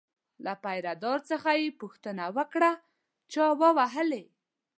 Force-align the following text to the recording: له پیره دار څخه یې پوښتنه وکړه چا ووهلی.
له 0.45 0.53
پیره 0.63 0.93
دار 1.03 1.19
څخه 1.29 1.49
یې 1.61 1.77
پوښتنه 1.81 2.23
وکړه 2.37 2.71
چا 3.33 3.45
ووهلی. 3.61 4.25